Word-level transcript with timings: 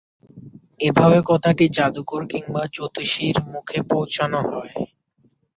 এভাবে 0.79 1.17
কথাটি 1.25 1.65
জাদুকর 1.77 2.21
কিংবা 2.31 2.61
জ্যোতিষীর 2.73 3.37
মুখে 3.51 3.79
পৌঁছানো 3.89 4.39
হয়। 4.49 4.73